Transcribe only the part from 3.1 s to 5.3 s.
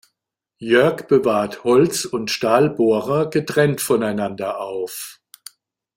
getrennt voneinander auf.